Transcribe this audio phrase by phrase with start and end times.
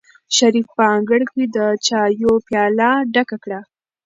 [0.35, 1.57] شریف په انګړ کې د
[1.87, 3.59] چایو پیاله ډکه کړه.